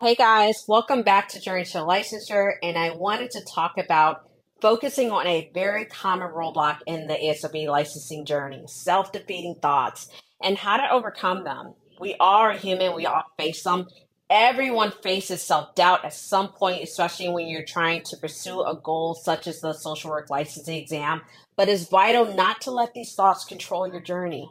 Hey 0.00 0.14
guys, 0.14 0.64
welcome 0.68 1.02
back 1.02 1.26
to 1.30 1.40
Journey 1.40 1.64
to 1.64 1.78
Licensure. 1.78 2.52
And 2.62 2.78
I 2.78 2.94
wanted 2.94 3.32
to 3.32 3.44
talk 3.44 3.78
about 3.78 4.30
focusing 4.60 5.10
on 5.10 5.26
a 5.26 5.50
very 5.52 5.86
common 5.86 6.28
roadblock 6.28 6.78
in 6.86 7.08
the 7.08 7.14
ASWB 7.14 7.66
licensing 7.66 8.24
journey 8.24 8.62
self 8.68 9.10
defeating 9.10 9.56
thoughts 9.60 10.08
and 10.40 10.56
how 10.56 10.76
to 10.76 10.92
overcome 10.92 11.42
them. 11.42 11.74
We 11.98 12.14
are 12.20 12.52
human, 12.52 12.94
we 12.94 13.06
all 13.06 13.24
face 13.36 13.64
them. 13.64 13.88
Everyone 14.30 14.92
faces 15.02 15.42
self 15.42 15.74
doubt 15.74 16.04
at 16.04 16.14
some 16.14 16.52
point, 16.52 16.84
especially 16.84 17.30
when 17.30 17.48
you're 17.48 17.64
trying 17.64 18.02
to 18.04 18.16
pursue 18.18 18.62
a 18.62 18.76
goal 18.80 19.16
such 19.16 19.48
as 19.48 19.60
the 19.60 19.72
social 19.72 20.10
work 20.10 20.30
licensing 20.30 20.76
exam. 20.76 21.22
But 21.56 21.68
it's 21.68 21.88
vital 21.88 22.36
not 22.36 22.60
to 22.60 22.70
let 22.70 22.94
these 22.94 23.16
thoughts 23.16 23.44
control 23.44 23.88
your 23.88 24.00
journey. 24.00 24.48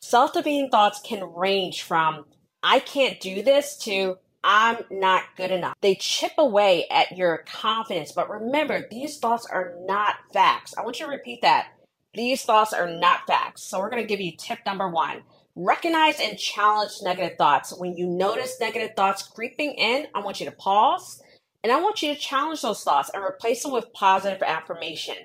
Self 0.00 0.34
defeating 0.34 0.68
thoughts 0.68 1.00
can 1.02 1.32
range 1.34 1.84
from, 1.84 2.26
I 2.62 2.80
can't 2.80 3.18
do 3.18 3.42
this 3.42 3.78
to, 3.84 4.18
I'm 4.42 4.78
not 4.90 5.24
good 5.36 5.50
enough. 5.50 5.76
They 5.80 5.96
chip 5.96 6.32
away 6.38 6.86
at 6.90 7.16
your 7.16 7.44
confidence. 7.46 8.12
But 8.12 8.30
remember, 8.30 8.86
these 8.90 9.18
thoughts 9.18 9.46
are 9.46 9.74
not 9.84 10.16
facts. 10.32 10.74
I 10.76 10.82
want 10.82 10.98
you 10.98 11.06
to 11.06 11.12
repeat 11.12 11.42
that. 11.42 11.68
These 12.14 12.42
thoughts 12.42 12.72
are 12.72 12.88
not 12.88 13.26
facts. 13.26 13.62
So 13.62 13.78
we're 13.78 13.90
going 13.90 14.02
to 14.02 14.08
give 14.08 14.20
you 14.20 14.32
tip 14.36 14.60
number 14.66 14.88
one. 14.88 15.22
Recognize 15.54 16.20
and 16.20 16.38
challenge 16.38 16.92
negative 17.02 17.36
thoughts. 17.36 17.76
When 17.76 17.96
you 17.96 18.06
notice 18.06 18.58
negative 18.60 18.96
thoughts 18.96 19.22
creeping 19.22 19.72
in, 19.72 20.06
I 20.14 20.20
want 20.20 20.40
you 20.40 20.46
to 20.46 20.52
pause 20.52 21.22
and 21.62 21.72
I 21.72 21.80
want 21.80 22.02
you 22.02 22.14
to 22.14 22.20
challenge 22.20 22.62
those 22.62 22.82
thoughts 22.82 23.10
and 23.12 23.22
replace 23.22 23.62
them 23.62 23.72
with 23.72 23.92
positive 23.92 24.42
affirmation. 24.42 25.16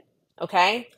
Okay? 0.42 0.90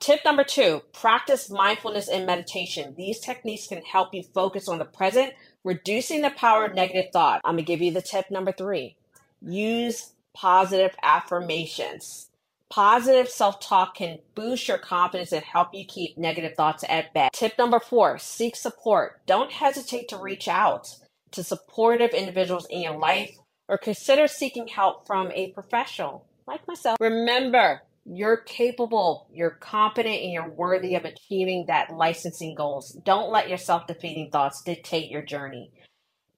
Tip 0.00 0.24
number 0.24 0.44
two 0.44 0.82
practice 0.92 1.50
mindfulness 1.50 2.08
and 2.08 2.24
meditation. 2.24 2.94
These 2.96 3.20
techniques 3.20 3.66
can 3.66 3.82
help 3.82 4.14
you 4.14 4.22
focus 4.22 4.68
on 4.68 4.78
the 4.78 4.84
present, 4.84 5.32
reducing 5.64 6.22
the 6.22 6.30
power 6.30 6.64
of 6.64 6.74
negative 6.74 7.10
thought. 7.12 7.40
I'm 7.44 7.54
going 7.54 7.64
to 7.64 7.72
give 7.72 7.80
you 7.80 7.92
the 7.92 8.02
tip 8.02 8.30
number 8.30 8.52
three 8.52 8.96
use 9.40 10.12
positive 10.34 10.94
affirmations. 11.02 12.30
Positive 12.70 13.28
self 13.28 13.60
talk 13.60 13.96
can 13.96 14.18
boost 14.34 14.68
your 14.68 14.78
confidence 14.78 15.32
and 15.32 15.42
help 15.42 15.74
you 15.74 15.84
keep 15.84 16.18
negative 16.18 16.54
thoughts 16.54 16.84
at 16.88 17.12
bay. 17.14 17.28
Tip 17.32 17.58
number 17.58 17.80
four 17.80 18.18
seek 18.18 18.54
support. 18.54 19.20
Don't 19.26 19.50
hesitate 19.50 20.08
to 20.08 20.16
reach 20.16 20.48
out 20.48 20.94
to 21.32 21.42
supportive 21.42 22.10
individuals 22.10 22.66
in 22.66 22.82
your 22.82 22.96
life 22.96 23.36
or 23.68 23.78
consider 23.78 24.28
seeking 24.28 24.68
help 24.68 25.06
from 25.06 25.32
a 25.32 25.50
professional 25.52 26.24
like 26.46 26.66
myself. 26.68 26.96
Remember, 27.00 27.82
you're 28.10 28.38
capable, 28.38 29.28
you're 29.32 29.50
competent, 29.50 30.14
and 30.22 30.32
you're 30.32 30.50
worthy 30.50 30.94
of 30.94 31.04
achieving 31.04 31.66
that 31.66 31.94
licensing 31.94 32.54
goals. 32.54 32.92
Don't 33.04 33.30
let 33.30 33.48
your 33.48 33.58
self 33.58 33.86
defeating 33.86 34.30
thoughts 34.30 34.62
dictate 34.62 35.10
your 35.10 35.22
journey. 35.22 35.72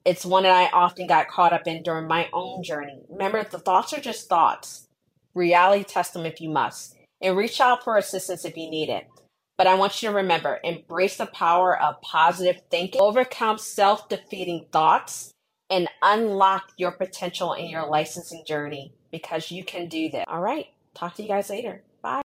It's 0.04 0.24
one 0.24 0.44
that 0.44 0.52
I 0.52 0.70
often 0.76 1.06
got 1.06 1.28
caught 1.28 1.52
up 1.52 1.66
in 1.66 1.82
during 1.82 2.08
my 2.08 2.28
own 2.32 2.62
journey. 2.62 3.02
Remember, 3.08 3.44
the 3.44 3.58
thoughts 3.58 3.92
are 3.92 4.00
just 4.00 4.28
thoughts. 4.28 4.88
Reality 5.34 5.84
test 5.84 6.14
them 6.14 6.26
if 6.26 6.41
you 6.41 6.50
must, 6.50 6.96
and 7.20 7.36
reach 7.36 7.60
out 7.60 7.84
for 7.84 7.96
assistance 7.96 8.44
if 8.44 8.56
you 8.56 8.68
need 8.68 8.88
it. 8.88 9.06
But 9.56 9.66
I 9.66 9.74
want 9.74 10.02
you 10.02 10.08
to 10.08 10.14
remember 10.14 10.58
embrace 10.64 11.18
the 11.18 11.26
power 11.26 11.78
of 11.78 12.00
positive 12.00 12.62
thinking, 12.70 13.00
overcome 13.00 13.58
self 13.58 14.08
defeating 14.08 14.66
thoughts, 14.72 15.32
and 15.68 15.88
unlock 16.02 16.72
your 16.78 16.92
potential 16.92 17.52
in 17.52 17.66
your 17.68 17.86
licensing 17.86 18.42
journey 18.46 18.94
because 19.12 19.50
you 19.50 19.64
can 19.64 19.88
do 19.88 20.08
this. 20.08 20.24
All 20.26 20.41
right. 20.41 20.66
Talk 20.94 21.14
to 21.16 21.22
you 21.22 21.28
guys 21.28 21.50
later. 21.50 21.83
Bye. 22.02 22.19